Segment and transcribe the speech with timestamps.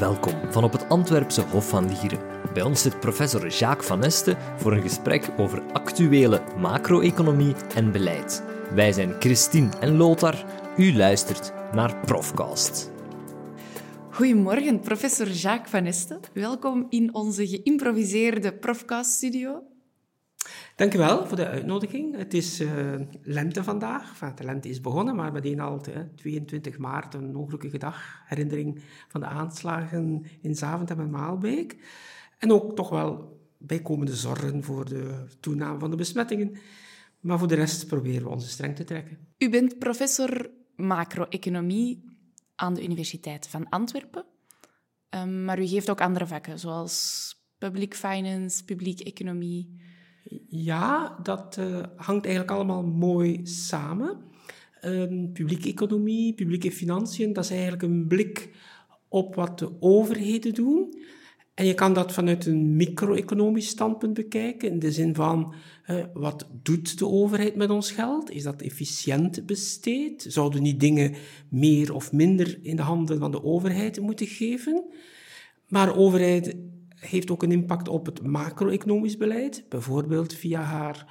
[0.00, 2.20] Welkom van op het Antwerpse Hof van Lieren.
[2.54, 8.42] Bij ons zit professor Jacques Van Este voor een gesprek over actuele macro-economie en beleid.
[8.74, 10.44] Wij zijn Christine en Lothar.
[10.76, 12.90] U luistert naar Profcast.
[14.10, 16.20] Goedemorgen, professor Jacques Van Este.
[16.32, 19.62] Welkom in onze geïmproviseerde Profcast-studio.
[20.80, 22.16] Dank u wel voor de uitnodiging.
[22.16, 24.10] Het is uh, lente vandaag.
[24.10, 25.80] Enfin, de lente is begonnen, maar meteen al
[26.16, 28.22] 22 maart, een ongelukkige dag.
[28.24, 31.76] Herinnering van de aanslagen in Zaventem en Maalbeek.
[32.38, 36.56] En ook toch wel bijkomende zorgen voor de toename van de besmettingen.
[37.20, 39.18] Maar voor de rest proberen we onze streng te trekken.
[39.38, 42.04] U bent professor macro-economie
[42.54, 44.24] aan de Universiteit van Antwerpen.
[45.10, 49.88] Um, maar u geeft ook andere vakken, zoals public finance, publieke economie
[50.48, 54.18] ja, dat uh, hangt eigenlijk allemaal mooi samen.
[54.84, 58.50] Um, publieke economie, publieke financiën, dat is eigenlijk een blik
[59.08, 60.94] op wat de overheden doen.
[61.54, 65.54] En je kan dat vanuit een micro-economisch standpunt bekijken, in de zin van
[65.86, 68.30] uh, wat doet de overheid met ons geld?
[68.30, 70.26] Is dat efficiënt besteed?
[70.28, 71.14] Zouden die dingen
[71.48, 74.84] meer of minder in de handen van de overheid moeten geven?
[75.68, 76.56] Maar overheid
[77.00, 81.06] heeft ook een impact op het macro-economisch beleid, bijvoorbeeld via haar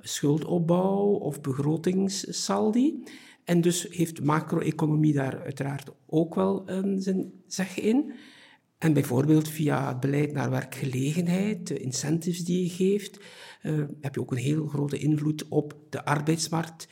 [0.00, 3.04] schuldopbouw of begrotingssaldi.
[3.44, 8.12] En dus heeft macro-economie daar uiteraard ook wel een zijn zeg in.
[8.78, 13.20] En bijvoorbeeld via het beleid naar werkgelegenheid, de incentives die je geeft,
[13.62, 16.88] uh, heb je ook een heel grote invloed op de arbeidsmarkt.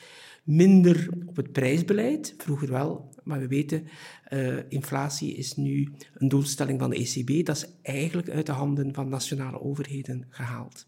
[0.49, 3.89] Minder op het prijsbeleid, vroeger wel, maar we weten,
[4.31, 7.47] uh, inflatie is nu een doelstelling van de ECB.
[7.47, 10.87] Dat is eigenlijk uit de handen van nationale overheden gehaald.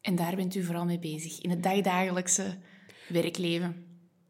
[0.00, 2.56] En daar bent u vooral mee bezig, in het dagdagelijkse
[3.08, 3.84] werkleven?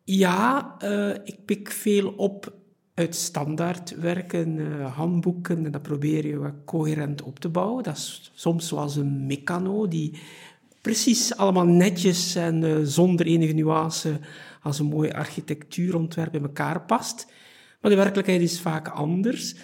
[0.04, 2.60] Ja, uh, ik pik veel op
[2.94, 7.82] uit standaardwerken, uh, handboeken, en dat probeer je coherent op te bouwen.
[7.82, 10.20] Dat is soms zoals een mecano die
[10.82, 14.20] precies allemaal netjes en uh, zonder enige nuance
[14.62, 17.26] als een mooi architectuurontwerp in elkaar past.
[17.80, 19.54] Maar de werkelijkheid is vaak anders.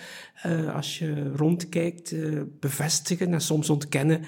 [0.47, 4.25] Uh, als je rondkijkt, uh, bevestigen en soms ontkennen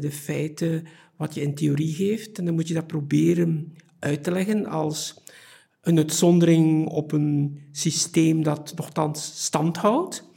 [0.00, 0.86] de feiten
[1.16, 2.38] wat je in theorie geeft.
[2.38, 5.22] En dan moet je dat proberen uit te leggen als
[5.80, 10.32] een uitzondering op een systeem dat nogthans stand houdt.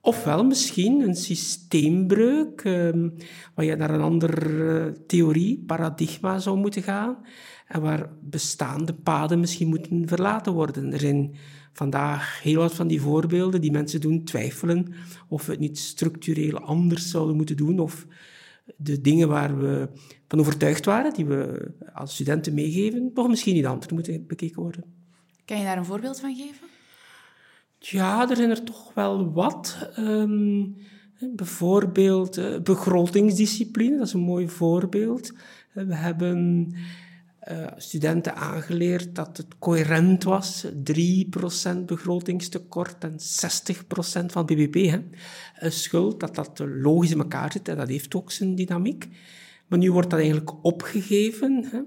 [0.00, 3.14] Ofwel misschien een systeembreuk, um,
[3.54, 7.16] waar je naar een andere theorie, paradigma zou moeten gaan
[7.66, 10.92] en waar bestaande paden misschien moeten verlaten worden.
[10.92, 11.34] Er zijn
[11.72, 14.94] vandaag heel wat van die voorbeelden die mensen doen twijfelen
[15.28, 18.06] of we het niet structureel anders zouden moeten doen of
[18.76, 19.88] de dingen waar we
[20.28, 24.84] van overtuigd waren, die we als studenten meegeven, toch misschien niet anders moeten bekeken worden.
[25.44, 26.66] Kan je daar een voorbeeld van geven?
[27.78, 29.90] Ja, er zijn er toch wel wat.
[29.98, 30.76] Um,
[31.20, 35.32] bijvoorbeeld uh, begrotingsdiscipline, dat is een mooi voorbeeld.
[35.72, 36.68] We hebben
[37.50, 40.66] uh, studenten aangeleerd dat het coherent was.
[40.66, 40.70] 3%
[41.86, 43.16] begrotingstekort en
[44.22, 44.74] 60% van BBP.
[44.74, 45.00] Hè.
[45.70, 49.08] Schuld, dat dat logisch in elkaar zit en dat heeft ook zijn dynamiek.
[49.66, 51.64] Maar nu wordt dat eigenlijk opgegeven.
[51.70, 51.80] Hè.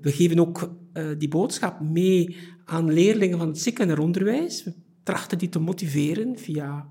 [0.00, 0.70] We geven ook
[1.18, 4.64] die boodschap mee aan leerlingen van het secundair onderwijs.
[4.64, 4.74] We
[5.08, 6.88] trachten die te motiveren via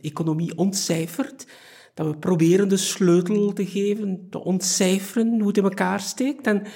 [0.00, 1.46] economie ontcijferd.
[1.94, 6.46] Dat we proberen de sleutel te geven, te ontcijferen hoe het in elkaar steekt.
[6.46, 6.66] En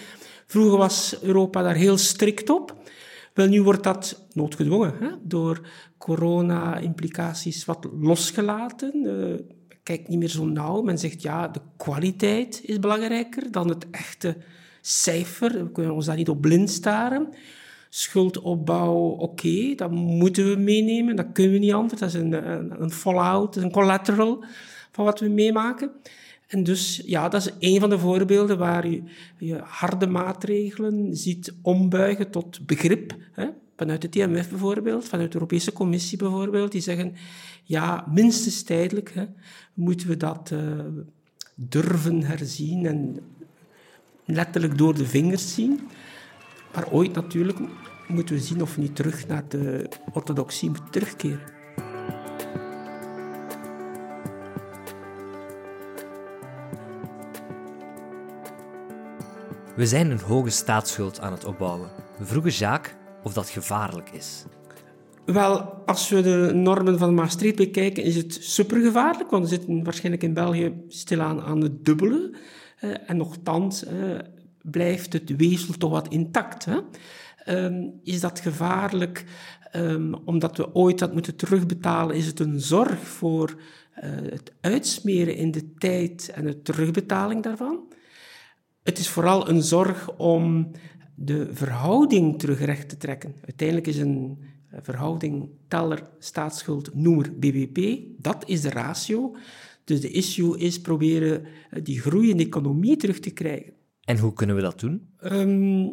[0.51, 2.77] Vroeger was Europa daar heel strikt op.
[3.35, 5.67] Wel, nu wordt dat noodgedwongen hè, door
[5.99, 8.93] corona-implicaties wat losgelaten.
[9.05, 9.35] Uh,
[9.83, 10.83] kijk niet meer zo nauw.
[10.83, 14.37] Men zegt ja, de kwaliteit is belangrijker dan het echte
[14.81, 15.65] cijfer.
[15.65, 17.29] We kunnen ons daar niet op blind staren.
[17.93, 21.17] Schuldopbouw, oké, dat moeten we meenemen.
[21.17, 22.01] Dat kunnen we niet anders.
[22.01, 24.45] Dat is een, een, een fallout, een collateral
[24.93, 25.91] van wat we meemaken.
[26.47, 29.03] En dus, ja, dat is een van de voorbeelden waar je,
[29.39, 33.17] je harde maatregelen ziet ombuigen tot begrip.
[33.33, 33.47] Hè?
[33.77, 37.15] Vanuit het IMF bijvoorbeeld, vanuit de Europese Commissie bijvoorbeeld, die zeggen,
[37.65, 39.25] ja, minstens tijdelijk hè,
[39.75, 40.61] moeten we dat uh,
[41.55, 43.19] durven herzien en
[44.25, 45.81] letterlijk door de vingers zien.
[46.75, 47.59] Maar ooit natuurlijk
[48.13, 51.59] moeten we zien of we niet terug naar de orthodoxie moeten terugkeren.
[59.77, 61.89] We zijn een hoge staatsschuld aan het opbouwen.
[62.19, 64.45] We vroegen Jacques of dat gevaarlijk is.
[65.25, 70.23] Wel, als we de normen van Maastricht bekijken, is het supergevaarlijk, want we zitten waarschijnlijk
[70.23, 72.35] in België stilaan aan het dubbele.
[73.07, 73.85] En nogthans
[74.63, 76.65] blijft het weefsel toch wat intact.
[76.65, 76.79] Hè?
[77.45, 79.25] Ehm, is dat gevaarlijk
[79.77, 82.17] um, omdat we ooit dat moeten terugbetalen?
[82.17, 83.55] Is het een zorg voor
[84.05, 87.93] uh, het uitsmeren in de tijd en de terugbetaling daarvan?
[88.83, 90.71] Het is vooral een zorg om
[91.15, 93.35] de verhouding terugrecht te trekken.
[93.45, 94.39] Uiteindelijk is een
[94.73, 99.37] verhouding teller-staatsschuld noemer BBP, dat is de ratio.
[99.85, 103.73] Dus de issue is proberen eh, die groeiende economie terug te krijgen.
[104.05, 105.09] En hoe kunnen we dat doen?
[105.23, 105.91] Um,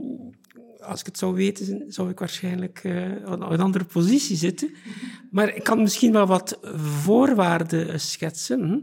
[0.88, 4.70] als ik het zou weten, zou ik waarschijnlijk uh, een andere positie zitten.
[5.32, 8.80] Maar ik kan misschien wel wat voorwaarden schetsen hm,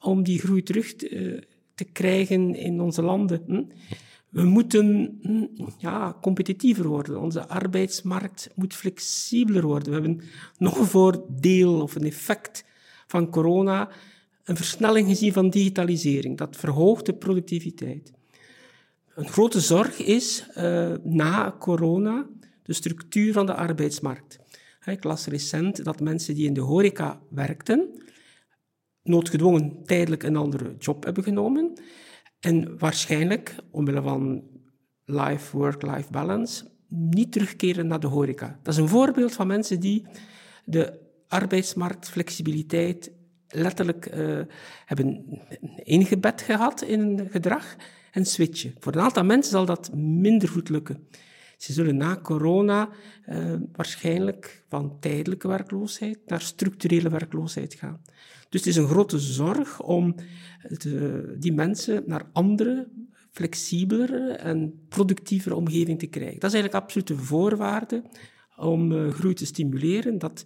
[0.00, 1.40] om die groei terug te, uh,
[1.74, 3.42] te, krijgen in onze landen.
[3.46, 3.62] Hm.
[4.28, 5.46] We moeten hm,
[5.78, 7.20] ja, competitiever worden.
[7.20, 9.88] Onze arbeidsmarkt moet flexibeler worden.
[9.88, 10.20] We hebben
[10.58, 12.64] nog een voordeel of een effect
[13.06, 13.88] van corona,
[14.44, 16.38] een versnelling gezien van digitalisering.
[16.38, 18.12] Dat verhoogt de productiviteit.
[19.20, 22.26] Een grote zorg is uh, na corona
[22.62, 24.38] de structuur van de arbeidsmarkt.
[24.84, 28.02] Ik las recent dat mensen die in de horeca werkten,
[29.02, 31.72] noodgedwongen tijdelijk een andere job hebben genomen.
[32.40, 34.42] En waarschijnlijk, omwille van
[35.04, 38.58] life, work-life balance, niet terugkeren naar de horeca.
[38.62, 40.06] Dat is een voorbeeld van mensen die
[40.64, 43.12] de arbeidsmarktflexibiliteit
[43.48, 44.40] letterlijk uh,
[44.84, 45.40] hebben
[45.76, 47.76] ingebed gehad in hun gedrag
[48.10, 48.74] en switchen.
[48.78, 51.08] Voor een aantal mensen zal dat minder goed lukken.
[51.56, 52.88] Ze zullen na corona
[53.28, 58.00] uh, waarschijnlijk van tijdelijke werkloosheid naar structurele werkloosheid gaan.
[58.48, 60.14] Dus het is een grote zorg om
[60.68, 62.88] de, die mensen naar andere,
[63.30, 66.40] flexibelere en productievere omgeving te krijgen.
[66.40, 68.02] Dat is eigenlijk absolute voorwaarde
[68.56, 70.44] om uh, groei te stimuleren, dat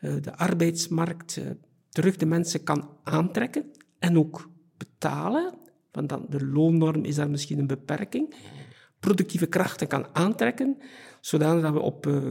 [0.00, 1.40] uh, de arbeidsmarkt
[1.88, 3.64] terug de mensen kan aantrekken
[3.98, 5.54] en ook betalen
[5.94, 8.34] want dan, de loonnorm is daar misschien een beperking.
[9.00, 10.76] Productieve krachten kan aantrekken,
[11.20, 12.22] zodat we op uh,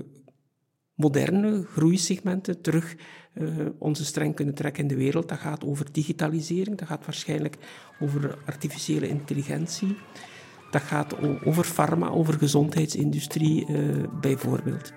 [0.93, 2.95] moderne groeisegmenten terug
[3.33, 5.29] uh, onze streng kunnen trekken in de wereld.
[5.29, 7.57] Dat gaat over digitalisering, dat gaat waarschijnlijk
[7.99, 9.97] over artificiële intelligentie.
[10.71, 14.93] Dat gaat over farma, over gezondheidsindustrie uh, bijvoorbeeld.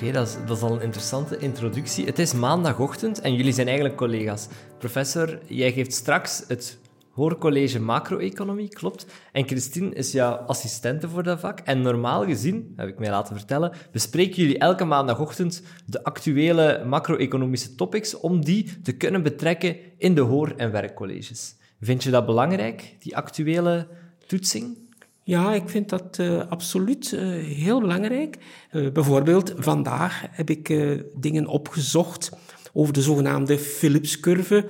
[0.00, 2.04] Oké, dat, is, dat is al een interessante introductie.
[2.04, 4.48] Het is maandagochtend en jullie zijn eigenlijk collega's.
[4.78, 6.78] Professor, jij geeft straks het
[7.10, 9.06] hoorcollege macro-economie, klopt.
[9.32, 11.58] En Christine is jouw assistente voor dat vak.
[11.60, 17.74] En normaal gezien, heb ik mij laten vertellen, bespreken jullie elke maandagochtend de actuele macro-economische
[17.74, 21.54] topics om die te kunnen betrekken in de hoor- en werkcolleges.
[21.80, 23.88] Vind je dat belangrijk, die actuele
[24.26, 24.89] toetsing?
[25.30, 27.20] Ja, ik vind dat uh, absoluut uh,
[27.56, 28.38] heel belangrijk.
[28.72, 32.30] Uh, bijvoorbeeld, vandaag heb ik dingen opgezocht
[32.72, 34.68] over de zogenaamde Philips-curve.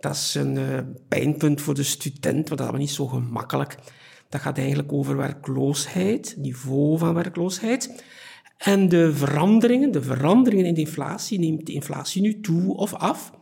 [0.00, 0.58] Dat is een
[1.08, 3.76] pijnpunt voor de student, maar dat is niet zo gemakkelijk.
[4.28, 8.04] Dat gaat eigenlijk over werkloosheid, niveau van werkloosheid.
[8.58, 13.32] En de veranderingen, de veranderingen in de inflatie, neemt de inflatie nu toe of af?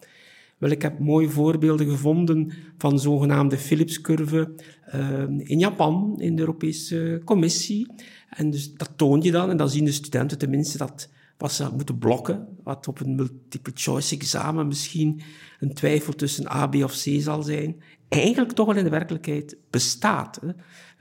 [0.60, 4.54] Wel, ik heb mooie voorbeelden gevonden van zogenaamde Philips-curve
[4.94, 7.86] uh, in Japan, in de Europese Commissie.
[8.28, 11.68] En dus dat toon je dan, en dan zien de studenten tenminste dat wat ze
[11.76, 15.20] moeten blokken, wat op een multiple choice examen misschien
[15.60, 19.56] een twijfel tussen A, B of C zal zijn, eigenlijk toch wel in de werkelijkheid
[19.70, 20.40] bestaat.
[20.40, 20.48] Hè.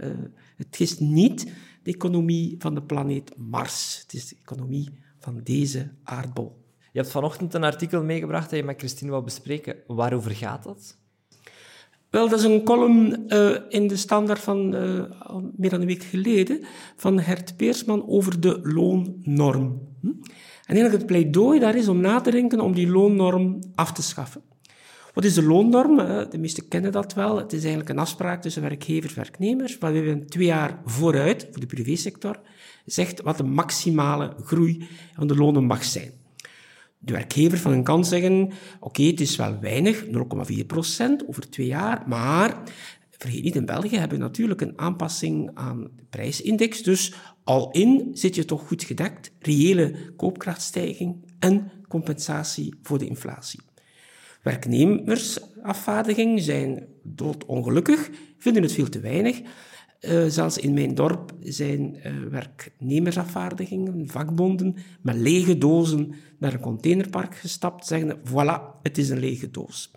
[0.08, 0.18] Uh,
[0.56, 1.52] het is niet
[1.84, 4.90] de economie van de planeet Mars, het is de economie
[5.20, 6.59] van deze aardbol.
[7.00, 9.76] Je hebt vanochtend een artikel meegebracht dat je met Christine wou bespreken.
[9.88, 10.98] Waarover gaat dat?
[12.10, 14.74] Wel, dat is een column uh, in de standaard van
[15.20, 16.64] al meer dan een week geleden
[16.96, 19.82] van Hert Peersman over de loonnorm.
[20.02, 20.08] Hm?
[20.08, 24.02] En eigenlijk het pleidooi daar is om na te denken om die loonnorm af te
[24.02, 24.42] schaffen.
[25.14, 26.00] Wat is de loonnorm?
[26.00, 27.38] Uh, de meesten kennen dat wel.
[27.38, 31.60] Het is eigenlijk een afspraak tussen werkgevers en werknemers, waarbij we twee jaar vooruit, voor
[31.60, 32.40] de privésector,
[32.86, 36.19] zegt wat de maximale groei van de lonen mag zijn
[37.00, 40.12] de werkgever van een kan zeggen, oké, het is wel weinig, 0,4
[40.68, 42.64] procent over twee jaar, maar
[43.10, 47.14] vergeet niet, in België hebben we natuurlijk een aanpassing aan de prijsindex, dus
[47.44, 53.60] al in zit je toch goed gedekt, reële koopkrachtstijging en compensatie voor de inflatie.
[54.42, 59.42] Werknemersafvaardiging zijn doodongelukkig, vinden het veel te weinig,
[60.02, 67.36] uh, zelfs in mijn dorp zijn uh, werknemersafvaardigingen, vakbonden, met lege dozen naar een containerpark
[67.36, 69.92] gestapt, zeggen, voilà, het is een lege doos.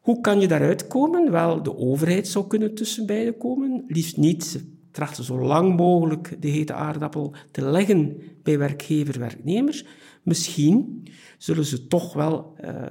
[0.00, 1.30] Hoe kan je daaruit komen?
[1.30, 3.84] Wel, de overheid zou kunnen tussen beiden komen.
[3.86, 4.64] Liefst niet.
[4.90, 9.84] Trachten zo lang mogelijk de hete aardappel te leggen bij werkgever, werknemers.
[10.22, 11.06] Misschien
[11.38, 12.82] zullen ze toch wel uh,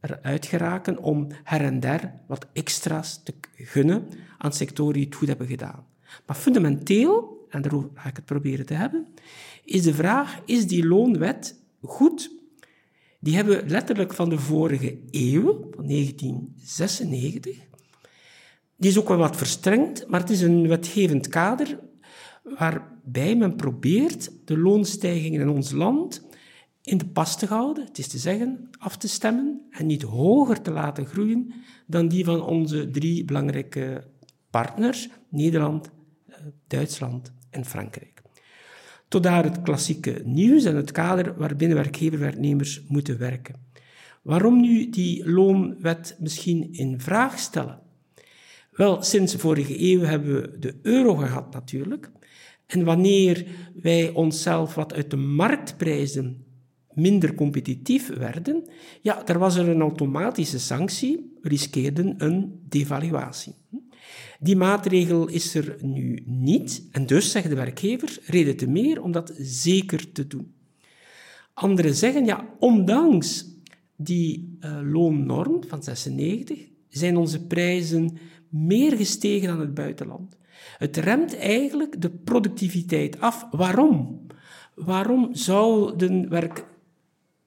[0.00, 5.28] eruit geraken om her en der wat extra's te gunnen aan sectoren die het goed
[5.28, 5.84] hebben gedaan.
[6.26, 9.06] Maar fundamenteel, en daarover ga ik het proberen te hebben,
[9.64, 12.30] is de vraag, is die loonwet goed?
[13.18, 17.56] Die hebben we letterlijk van de vorige eeuw, van 1996.
[18.76, 21.78] Die is ook wel wat verstrengd, maar het is een wetgevend kader
[22.42, 26.28] waarbij men probeert de loonstijgingen in ons land
[26.82, 30.62] in de pas te houden, het is te zeggen, af te stemmen en niet hoger
[30.62, 31.52] te laten groeien
[31.86, 34.04] dan die van onze drie belangrijke
[34.50, 35.90] partners, Nederland,
[36.26, 38.22] eh, Duitsland en Frankrijk.
[39.08, 43.54] Tot daar het klassieke nieuws en het kader waarbinnen werkgever-werknemers moeten werken.
[44.22, 47.80] Waarom nu die loonwet misschien in vraag stellen?
[48.70, 52.10] Wel, sinds vorige eeuw hebben we de euro gehad natuurlijk.
[52.66, 56.44] En wanneer wij onszelf wat uit de marktprijzen
[57.00, 58.64] minder competitief werden,
[59.00, 63.54] ja, daar was er een automatische sanctie, riskeerden een devaluatie.
[64.40, 69.12] Die maatregel is er nu niet, en dus zeggen de werkgevers, reden te meer om
[69.12, 70.54] dat zeker te doen.
[71.54, 73.46] Anderen zeggen, ja, ondanks
[73.96, 80.36] die uh, loonnorm van 96 zijn onze prijzen meer gestegen dan het buitenland.
[80.78, 83.46] Het remt eigenlijk de productiviteit af.
[83.50, 84.26] Waarom?
[84.74, 86.28] Waarom zouden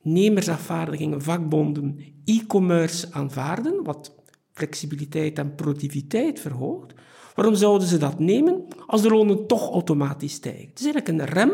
[0.03, 4.15] werknemersafvaardigingen, vakbonden, e-commerce aanvaarden, wat
[4.51, 6.93] flexibiliteit en productiviteit verhoogt?
[7.36, 10.67] Waarom zouden ze dat nemen als de lonen toch automatisch stijgen?
[10.69, 11.51] Het is eigenlijk een rem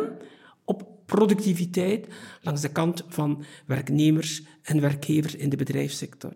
[0.65, 2.07] op productiviteit
[2.41, 6.33] langs de kant van werknemers en werkgevers in de bedrijfssector.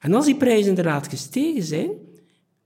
[0.00, 1.90] En als die prijzen inderdaad gestegen zijn,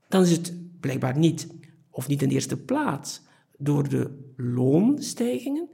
[0.07, 1.47] dan is het blijkbaar niet,
[1.89, 3.21] of niet in de eerste plaats,
[3.57, 5.69] door de loonstijgingen,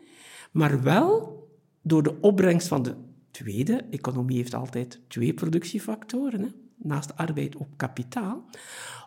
[0.52, 1.43] maar wel
[1.84, 2.96] door de opbrengst van de
[3.32, 3.86] tweede.
[3.90, 8.46] Economie heeft altijd twee productiefactoren, hè, naast arbeid op kapitaal,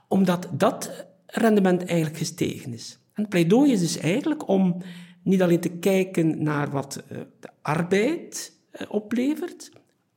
[0.08, 2.98] omdat dat rendement eigenlijk gestegen is.
[3.12, 4.82] En het pleidooi is dus eigenlijk om
[5.22, 9.70] niet alleen te kijken naar wat eh, de arbeid eh, oplevert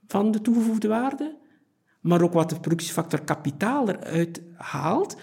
[0.08, 1.38] van de toegevoegde waarde,
[2.02, 5.18] maar ook wat de productiefactor kapitaal eruit haalt.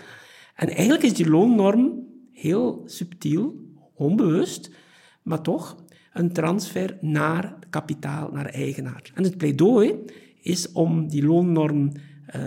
[0.55, 3.57] En eigenlijk is die loonnorm heel subtiel,
[3.95, 4.71] onbewust,
[5.23, 5.76] maar toch
[6.18, 9.11] een transfer naar kapitaal, naar eigenaar.
[9.14, 9.94] En het pleidooi
[10.40, 12.42] is om die loonnorm uh,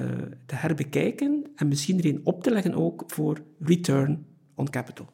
[0.46, 5.10] te herbekijken en misschien erin op te leggen ook voor return on capital.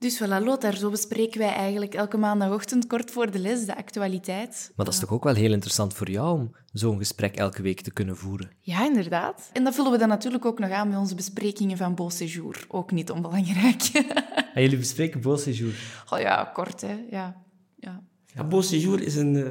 [0.00, 4.72] Dus voilà, Lothar, zo bespreken wij eigenlijk elke maandagochtend kort voor de les de actualiteit.
[4.76, 7.80] Maar dat is toch ook wel heel interessant voor jou om zo'n gesprek elke week
[7.80, 8.50] te kunnen voeren?
[8.60, 9.50] Ja, inderdaad.
[9.52, 12.64] En dat vullen we dan natuurlijk ook nog aan met onze besprekingen van Beau Séjour.
[12.68, 13.82] Ook niet onbelangrijk.
[14.54, 15.74] En jullie bespreken Beau Séjour?
[16.10, 17.04] Oh ja, kort hè.
[17.10, 17.42] Ja.
[17.80, 18.02] Ja.
[18.34, 19.46] Ja, Beau Séjour is een uh,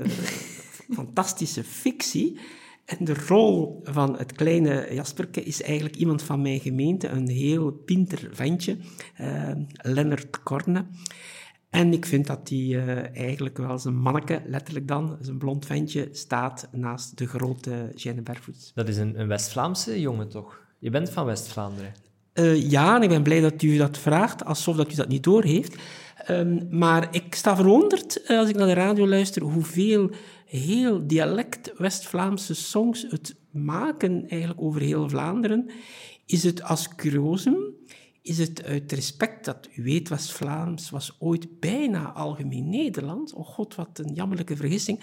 [1.00, 2.40] fantastische fictie
[2.86, 7.72] en de rol van het kleine Jasperke is eigenlijk iemand van mijn gemeente, een heel
[7.72, 8.78] pinter ventje,
[9.22, 10.86] uh, Lennart Korne.
[11.70, 16.10] En ik vind dat hij uh, eigenlijk wel zijn manneke, letterlijk dan, zijn blond ventje,
[16.12, 18.72] staat naast de grote Jeanne Bervoets.
[18.76, 20.60] Dat is een, een West-Vlaamse jongen, toch?
[20.80, 21.94] Je bent van West-Vlaanderen.
[22.34, 25.24] Uh, ja, en ik ben blij dat u dat vraagt, alsof dat u dat niet
[25.24, 25.76] doorheeft.
[26.28, 30.10] Um, maar ik sta verwonderd als ik naar de radio luister hoeveel
[30.46, 35.70] heel dialect West-Vlaamse songs het maken eigenlijk over heel Vlaanderen,
[36.26, 37.58] is het als curiosum,
[38.30, 43.34] is het uit respect dat u weet, West-Vlaams was ooit bijna algemeen Nederlands.
[43.34, 45.00] Oh god, wat een jammerlijke vergissing.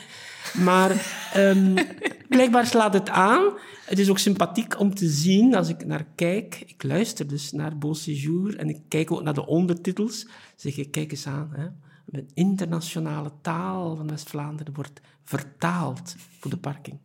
[0.65, 0.91] Maar
[1.37, 1.75] um,
[2.29, 3.53] blijkbaar slaat het aan.
[3.85, 6.63] Het is ook sympathiek om te zien als ik naar kijk.
[6.67, 10.27] Ik luister dus naar Beau Séjour en ik kijk ook naar de ondertitels.
[10.57, 11.51] Zeg ik, kijk eens aan.
[11.53, 11.67] Hè
[12.07, 16.99] de internationale taal van West-Vlaanderen wordt vertaald voor de parking.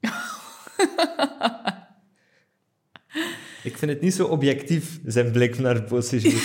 [3.66, 6.36] Ik vind het niet zo objectief, zijn blik naar het procedure.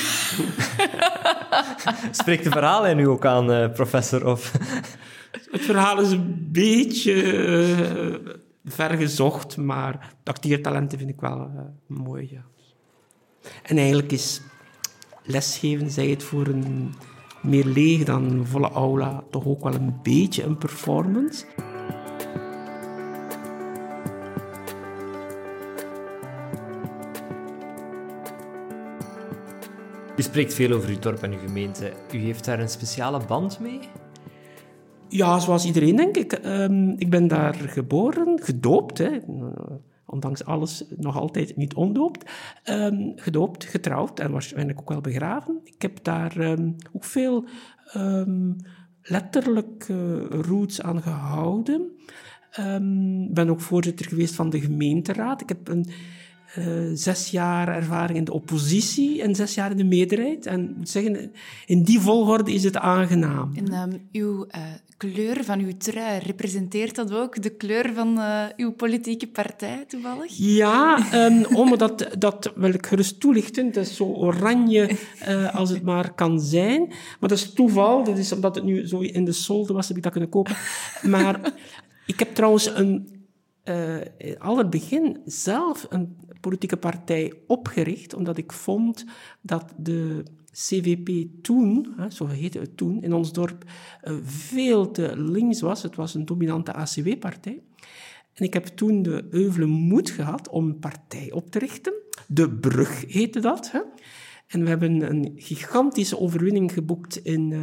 [2.11, 4.27] Spreekt de verhaal nu ook aan, uh, professor?
[4.27, 4.51] Of?
[5.51, 8.15] Het verhaal is een beetje uh,
[8.65, 12.27] vergezocht, maar acteertalenten vind ik wel uh, mooi.
[12.31, 12.43] Ja.
[13.63, 14.41] En eigenlijk is
[15.23, 16.93] lesgeven, zij het voor een
[17.41, 21.45] meer leeg dan volle aula, toch ook wel een beetje een performance.
[30.21, 31.93] U spreekt veel over uw dorp en uw gemeente.
[32.13, 33.79] U heeft daar een speciale band mee?
[35.09, 36.45] Ja, zoals iedereen, denk ik.
[36.45, 38.97] Um, ik ben daar geboren, gedoopt.
[38.97, 39.19] Hè
[40.05, 42.31] ondanks alles nog altijd niet ondoopt,
[42.69, 45.61] um, gedoopt, getrouwd en waarschijnlijk ook wel begraven.
[45.63, 47.45] Ik heb daar um, ook veel
[49.01, 49.85] letterlijk
[50.29, 51.91] roots aan gehouden.
[53.27, 55.41] Ik ben ook voorzitter geweest van de gemeenteraad.
[55.41, 55.85] Ik heb een
[56.57, 60.45] uh, zes jaar ervaring in de oppositie en zes jaar in de meerderheid.
[60.45, 61.31] En ik moet zeggen,
[61.65, 63.51] in die volgorde is het aangenaam.
[63.55, 64.61] En um, uw uh,
[64.97, 70.37] kleur van uw trui, representeert dat ook de kleur van uh, uw politieke partij toevallig?
[70.37, 73.65] Ja, um, omdat dat wil ik gerust toelichten.
[73.65, 74.97] Het is zo oranje
[75.51, 76.87] als het maar kan zijn.
[76.87, 78.03] Maar dat is toeval.
[78.03, 80.55] Dat is omdat het nu zo in de solde was, heb ik dat kunnen kopen.
[81.01, 81.53] Maar
[82.05, 83.19] ik heb trouwens een
[83.65, 83.97] uh,
[84.39, 89.05] al het begin zelf een politieke partij opgericht, omdat ik vond
[89.41, 93.63] dat de CVP toen, zo heette het toen, in ons dorp,
[94.03, 95.83] uh, veel te links was.
[95.83, 97.61] Het was een dominante ACW-partij.
[98.33, 101.93] En ik heb toen de euvele moed gehad om een partij op te richten.
[102.27, 103.71] De Brug heette dat.
[103.71, 103.79] Hè?
[104.51, 107.59] En we hebben een gigantische overwinning geboekt in uh,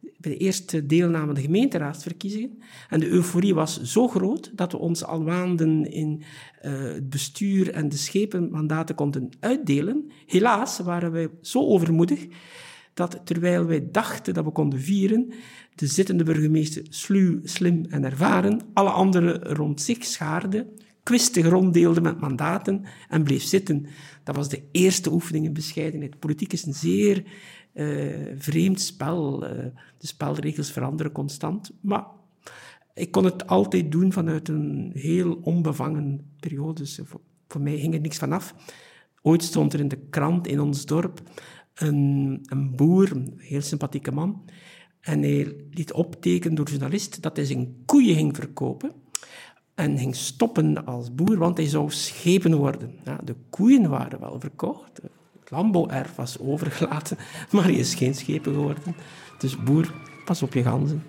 [0.00, 2.58] bij de eerste deelname de gemeenteraadsverkiezingen.
[2.88, 6.22] En de euforie was zo groot dat we ons al maanden in
[6.64, 10.10] uh, het bestuur en de schepenmandaten konden uitdelen.
[10.26, 12.26] Helaas waren wij zo overmoedig
[12.94, 15.32] dat terwijl wij dachten dat we konden vieren,
[15.74, 20.66] de zittende burgemeester sluw, slim en ervaren alle anderen rond zich schaarde
[21.08, 23.86] kwistig ronddeelde met mandaten en bleef zitten.
[24.24, 26.18] Dat was de eerste oefening in bescheidenheid.
[26.18, 27.24] Politiek is een zeer
[27.74, 29.44] uh, vreemd spel.
[29.44, 29.50] Uh,
[29.98, 31.70] de spelregels veranderen constant.
[31.80, 32.04] Maar
[32.94, 36.80] ik kon het altijd doen vanuit een heel onbevangen periode.
[36.80, 38.54] Dus voor, voor mij ging er niks vanaf.
[39.22, 41.22] Ooit stond er in de krant in ons dorp
[41.74, 44.44] een, een boer, een heel sympathieke man.
[45.00, 48.92] En hij liet optekenen door journalist dat hij zijn koeien ging verkopen
[49.78, 52.94] en ging stoppen als boer, want hij zou schepen worden.
[53.04, 55.00] Ja, de koeien waren wel verkocht,
[55.40, 57.16] het landbouwerf was overgelaten,
[57.52, 58.94] maar hij is geen schepen geworden.
[59.38, 59.92] Dus boer,
[60.24, 61.02] pas op je ganzen.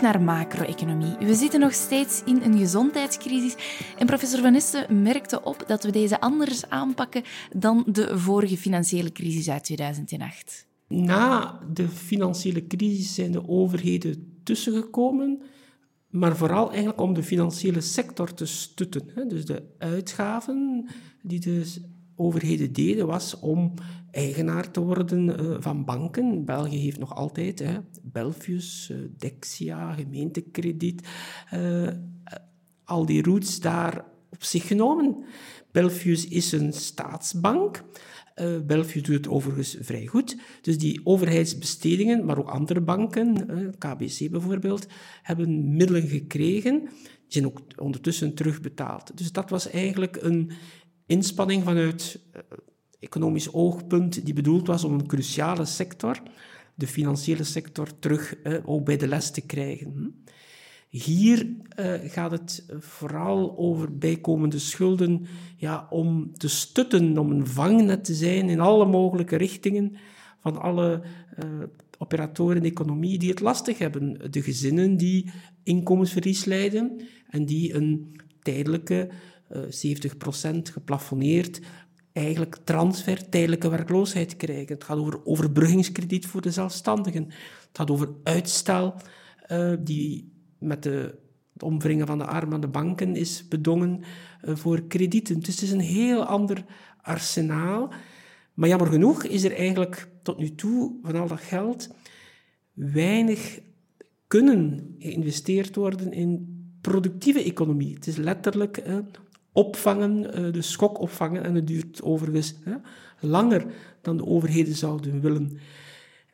[0.00, 1.16] naar macro-economie.
[1.18, 3.54] We zitten nog steeds in een gezondheidscrisis
[3.98, 7.22] en professor Van merkte op dat we deze anders aanpakken
[7.56, 10.66] dan de vorige financiële crisis uit 2008.
[10.88, 15.42] Na de financiële crisis zijn de overheden tussengekomen,
[16.08, 19.28] maar vooral eigenlijk om de financiële sector te stutten.
[19.28, 20.88] Dus de uitgaven
[21.22, 21.64] die de
[22.18, 23.74] overheden deden was om
[24.10, 26.44] eigenaar te worden uh, van banken.
[26.44, 31.08] België heeft nog altijd hè, Belfius, uh, Dexia, gemeentekrediet,
[31.54, 31.88] uh,
[32.84, 35.24] al die roots daar op zich genomen.
[35.72, 37.84] Belfius is een staatsbank.
[38.36, 40.36] Uh, doet het overigens vrij goed.
[40.60, 43.46] Dus die overheidsbestedingen, maar ook andere banken,
[43.78, 44.86] KBC bijvoorbeeld,
[45.22, 46.80] hebben middelen gekregen.
[46.80, 49.10] Die zijn ook ondertussen terugbetaald.
[49.14, 50.50] Dus dat was eigenlijk een
[51.08, 52.40] inspanning vanuit uh,
[53.00, 56.22] economisch oogpunt die bedoeld was om een cruciale sector,
[56.74, 60.24] de financiële sector, terug uh, ook bij de les te krijgen.
[60.88, 61.46] Hier
[61.78, 68.14] uh, gaat het vooral over bijkomende schulden ja, om te stutten, om een vangnet te
[68.14, 69.96] zijn in alle mogelijke richtingen
[70.40, 71.02] van alle
[71.98, 74.30] operatoren in de economie die het lastig hebben.
[74.30, 75.30] De gezinnen die
[75.62, 79.08] inkomensverlies lijden en die een tijdelijke
[79.52, 81.60] 70% geplafonneerd
[82.12, 84.74] eigenlijk transfer, tijdelijke werkloosheid krijgen.
[84.74, 87.24] Het gaat over overbruggingskrediet voor de zelfstandigen.
[87.24, 88.94] Het gaat over uitstel
[89.52, 91.14] uh, die met de,
[91.52, 94.00] het omwringen van de armen aan de banken is bedongen
[94.44, 95.40] uh, voor kredieten.
[95.40, 96.64] Dus het is een heel ander
[97.02, 97.92] arsenaal.
[98.54, 101.94] Maar jammer genoeg is er eigenlijk tot nu toe van al dat geld
[102.72, 103.60] weinig
[104.26, 107.94] kunnen geïnvesteerd worden in productieve economie.
[107.94, 108.98] Het is letterlijk uh,
[109.58, 111.44] opvangen, eh, de schok opvangen.
[111.44, 112.74] En het duurt overigens hè,
[113.20, 113.66] langer
[114.00, 115.58] dan de overheden zouden willen.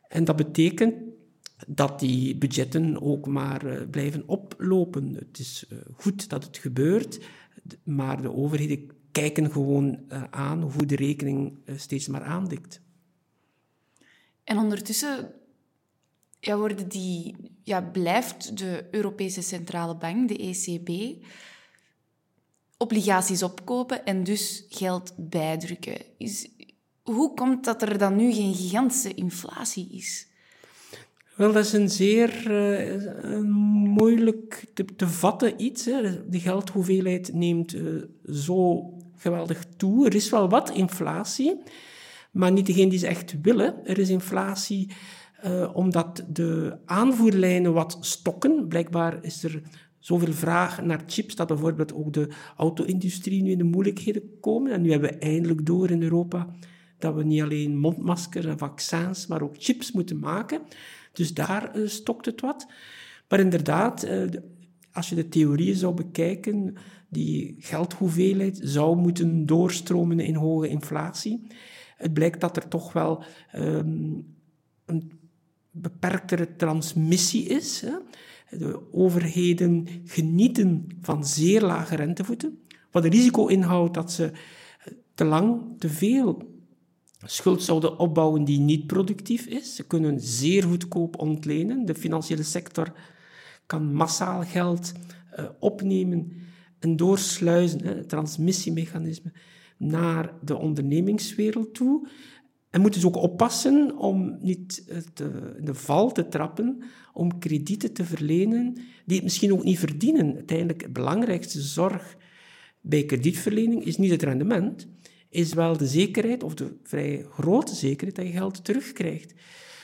[0.07, 0.93] En dat betekent
[1.67, 5.13] dat die budgetten ook maar uh, blijven oplopen.
[5.13, 7.19] Het is uh, goed dat het gebeurt,
[7.83, 12.81] maar de overheden kijken gewoon aan hoe de rekening steeds maar aandikt.
[14.43, 15.31] En ondertussen
[16.39, 20.89] ja, worden die, ja, blijft de Europese Centrale Bank, de ECB,
[22.77, 25.97] obligaties opkopen en dus geld bijdrukken.
[26.17, 26.49] Is,
[27.01, 30.27] hoe komt dat er dan nu geen gigantische inflatie is?
[31.35, 35.85] Wel, dat is een zeer uh, moeilijk te, te, vatten iets.
[35.85, 36.29] Hè.
[36.29, 40.05] De geldhoeveelheid neemt uh, zo geweldig toe.
[40.05, 41.61] Er is wel wat inflatie,
[42.31, 43.85] maar niet degene die ze echt willen.
[43.85, 44.91] Er is inflatie
[45.45, 48.67] uh, omdat de aanvoerlijnen wat stokken.
[48.67, 49.61] Blijkbaar is er
[50.05, 54.71] zoveel vraag naar chips dat bijvoorbeeld ook de auto-industrie nu in de moeilijkheden komen.
[54.71, 56.55] En nu hebben we eindelijk door in Europa
[56.97, 60.61] dat we niet alleen mondmaskers en vaccins, maar ook chips moeten maken.
[61.13, 62.67] Dus daar uh, stokt het wat.
[63.29, 64.23] Maar inderdaad, uh,
[64.91, 66.75] als je de theorieën zou bekijken,
[67.09, 71.47] die geldhoeveelheid zou moeten doorstromen in hoge inflatie.
[71.97, 73.23] Het blijkt dat er toch wel
[73.55, 74.35] um,
[74.85, 75.11] een
[75.71, 77.81] beperktere transmissie is.
[77.81, 77.97] Hè.
[78.49, 82.59] De overheden genieten van zeer lage rentevoeten,
[82.91, 84.31] wat het risico inhoudt dat ze
[85.13, 86.53] te lang, te veel
[87.23, 89.75] schuld zouden opbouwen die niet productief is.
[89.75, 91.85] Ze kunnen zeer goedkoop ontlenen.
[91.85, 92.93] De financiële sector
[93.65, 94.91] kan massaal geld
[95.39, 96.31] uh, opnemen
[96.79, 99.31] en doorsluizen, het transmissiemechanisme,
[99.77, 102.07] naar de ondernemingswereld toe.
[102.75, 106.83] En moeten dus ook oppassen om niet te, in de val te trappen,
[107.13, 108.73] om kredieten te verlenen
[109.05, 110.35] die het misschien ook niet verdienen.
[110.35, 112.15] Uiteindelijk, de belangrijkste zorg
[112.81, 114.87] bij kredietverlening is niet het rendement,
[115.29, 119.33] is wel de zekerheid, of de vrij grote zekerheid, dat je geld terugkrijgt.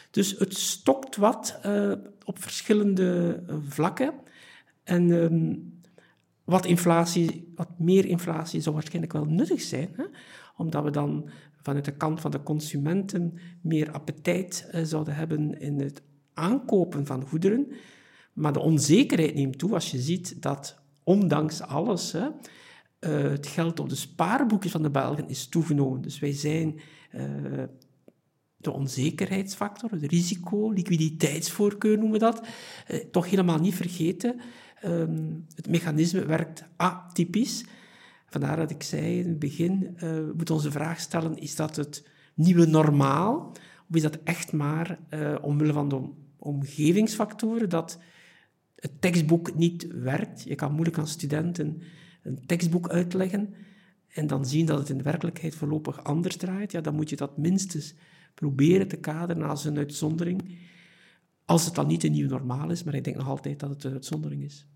[0.10, 1.94] Dus het stokt wat uh,
[2.26, 4.14] op verschillende uh, vlakken.
[4.84, 5.74] En um,
[6.44, 10.04] wat inflatie, wat meer inflatie zou waarschijnlijk wel nuttig zijn, hè?
[10.58, 11.30] omdat we dan
[11.62, 16.02] vanuit de kant van de consumenten meer appetijt uh, zouden hebben in het
[16.34, 17.68] aankopen van goederen.
[18.34, 22.28] Maar de onzekerheid neemt toe als je ziet dat ondanks alles uh,
[23.00, 26.02] het geld op de spaarboekjes van de Belgen is toegenomen.
[26.02, 26.80] Dus wij zijn
[27.16, 27.64] uh,
[28.58, 32.42] de onzekerheidsfactor, het risico, liquiditeitsvoorkeur noemen we dat,
[33.12, 34.40] toch helemaal niet vergeten.
[34.86, 37.66] Um, het mechanisme werkt atypisch.
[38.32, 42.08] Vandaar dat ik zei in het begin, we moeten onze vraag stellen, is dat het
[42.34, 43.52] nieuwe normaal?
[43.90, 45.00] Of is dat echt maar
[45.42, 48.00] omwille van de omgevingsfactoren dat
[48.76, 50.44] het tekstboek niet werkt?
[50.44, 51.82] Je kan moeilijk aan studenten
[52.24, 53.54] een tekstboek uitleggen
[54.08, 57.16] en dan zien dat het in de werkelijkheid voorlopig anders draait, ja, dan moet je
[57.16, 57.94] dat minstens
[58.34, 60.58] proberen te kaderen als een uitzondering.
[61.46, 63.84] Als het dan niet een nieuw normaal is, maar ik denk nog altijd dat het
[63.84, 64.68] een uitzondering is.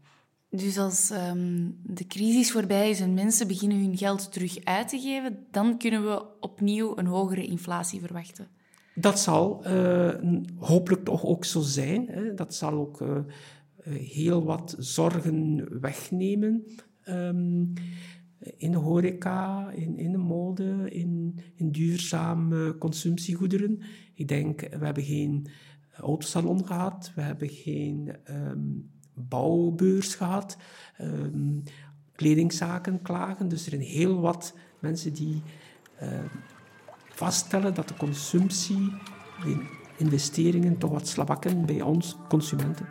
[0.55, 4.99] Dus als um, de crisis voorbij is en mensen beginnen hun geld terug uit te
[4.99, 8.47] geven, dan kunnen we opnieuw een hogere inflatie verwachten?
[8.95, 10.13] Dat zal uh,
[10.57, 12.07] hopelijk toch ook zo zijn.
[12.07, 12.33] Hè.
[12.33, 13.17] Dat zal ook uh,
[13.93, 16.65] heel wat zorgen wegnemen
[17.09, 17.73] um,
[18.57, 23.81] in de horeca, in, in de mode, in, in duurzame consumptiegoederen.
[24.13, 25.47] Ik denk, we hebben geen
[25.97, 30.57] autosalon gehad, we hebben geen um, bouwbeurs gehad,
[31.01, 31.63] um,
[32.15, 33.47] kledingzaken klagen.
[33.47, 35.41] Dus er zijn heel wat mensen die
[36.01, 36.09] uh,
[37.09, 38.93] vaststellen dat de consumptie,
[39.43, 39.65] de
[39.97, 42.85] investeringen toch wat slabakken bij ons consumenten.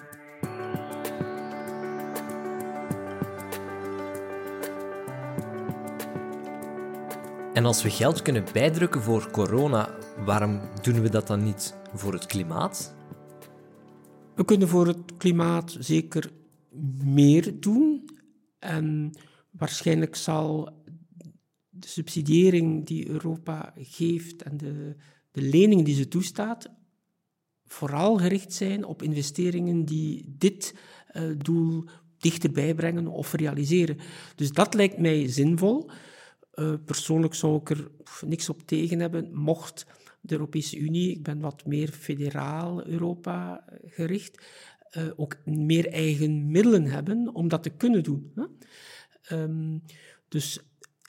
[7.53, 9.89] En als we geld kunnen bijdrukken voor corona,
[10.25, 12.95] waarom doen we dat dan niet voor het klimaat?
[14.35, 16.31] We kunnen voor het klimaat zeker
[17.05, 18.09] meer doen.
[18.59, 19.13] En
[19.51, 20.83] waarschijnlijk zal
[21.69, 24.97] de subsidiëring die Europa geeft en de,
[25.31, 26.71] de leningen die ze toestaat,
[27.67, 30.75] vooral gericht zijn op investeringen die dit
[31.17, 31.85] uh, doel
[32.19, 33.99] dichterbij brengen of realiseren.
[34.35, 35.91] Dus dat lijkt mij zinvol.
[36.55, 37.91] Uh, persoonlijk zou ik er
[38.27, 39.87] niks op tegen hebben, mocht
[40.25, 44.45] de Europese Unie, ik ben wat meer federaal Europa gericht,
[44.97, 48.33] uh, ook meer eigen middelen hebben om dat te kunnen doen.
[48.35, 48.45] Hè?
[49.43, 49.83] Um,
[50.29, 50.61] dus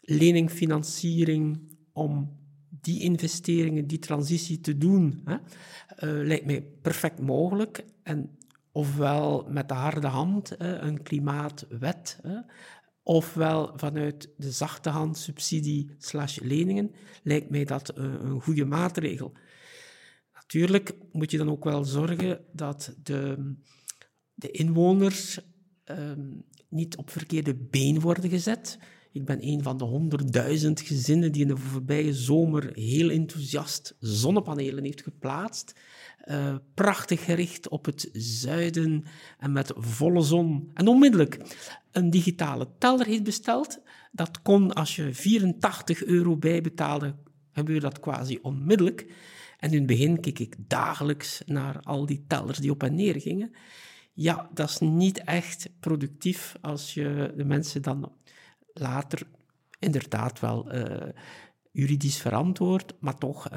[0.02, 2.38] lening, financiering om
[2.82, 7.86] die investeringen, die transitie te doen, hè, uh, lijkt mij perfect mogelijk.
[8.04, 8.38] En
[8.72, 12.20] ofwel met de harde hand, een klimaatwet,
[13.08, 16.92] ofwel vanuit de zachte hand subsidie slash leningen,
[17.24, 19.34] lijkt mij dat uh, een goede maatregel.
[20.34, 23.54] Natuurlijk moet je dan ook wel zorgen dat de,
[24.34, 25.40] de inwoners
[25.86, 28.80] um, niet op verkeerde been worden gezet.
[29.12, 34.84] Ik ben een van de honderdduizend gezinnen die in de voorbije zomer heel enthousiast zonnepanelen
[34.84, 35.80] heeft geplaatst.
[36.26, 39.04] Uh, prachtig gericht op het zuiden
[39.38, 40.72] en met volle zon.
[40.74, 41.40] En onmiddellijk
[41.92, 43.80] een digitale teller heeft besteld.
[44.12, 47.16] Dat kon als je 84 euro bijbetaalde,
[47.52, 49.14] gebeurde dat quasi onmiddellijk.
[49.60, 53.22] En in het begin keek ik dagelijks naar al die tellers die op en neer
[53.22, 53.52] gingen.
[54.14, 58.12] Ja, dat is niet echt productief als je de mensen dan
[58.74, 59.28] later
[59.80, 61.10] inderdaad wel uh,
[61.76, 63.50] juridisch verantwoord, maar toch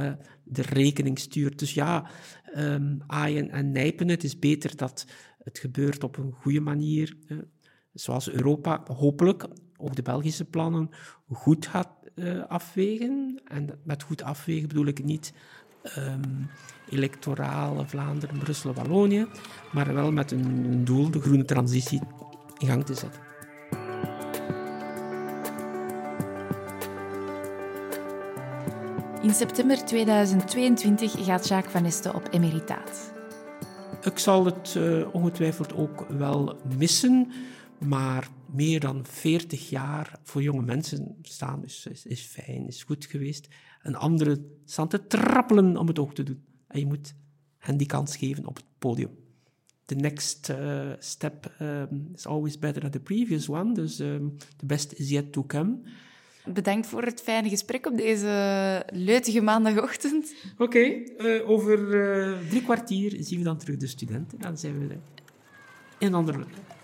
[0.45, 1.59] de rekening stuurt.
[1.59, 2.11] Dus ja,
[2.57, 5.07] um, aaien en nijpen, het is beter dat
[5.39, 7.39] het gebeurt op een goede manier, uh,
[7.93, 10.91] zoals Europa hopelijk, ook de Belgische plannen,
[11.29, 13.41] goed gaat uh, afwegen.
[13.45, 15.33] En met goed afwegen bedoel ik niet
[15.99, 16.51] um,
[16.91, 19.27] electorale Vlaanderen, Brussel, Wallonië,
[19.73, 22.01] maar wel met een doel, de groene transitie,
[22.59, 23.28] in gang te zetten.
[29.29, 33.13] In september 2022 gaat Jacques Van Este op emeritaat.
[34.03, 37.31] Ik zal het uh, ongetwijfeld ook wel missen,
[37.79, 43.49] maar meer dan 40 jaar voor jonge mensen staan is, is, fijn, is goed geweest.
[43.83, 46.45] En anderen staan te trappelen om het ook te doen.
[46.67, 47.15] En je moet
[47.59, 49.11] hen die kans geven op het podium.
[49.85, 54.67] The next uh, step um, is always better than the previous one, dus um, the
[54.67, 55.79] best is yet to come.
[56.53, 60.35] Bedankt voor het fijne gesprek op deze leutige maandagochtend.
[60.53, 64.39] Oké, okay, uh, over uh, drie kwartier zien we dan terug de studenten.
[64.41, 64.85] Dan zijn we
[65.99, 66.39] in een andere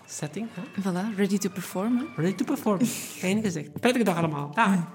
[0.07, 0.49] setting.
[0.53, 0.63] Hè?
[0.83, 2.09] Voilà, ready to perform.
[2.17, 2.85] Ready to perform.
[2.85, 3.81] Fijn gezegd.
[3.81, 4.51] Prettige dag allemaal.
[4.55, 4.89] Dag.